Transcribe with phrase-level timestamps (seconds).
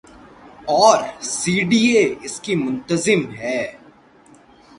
[0.71, 3.59] اورسی D A اس کی منتظم ہے۔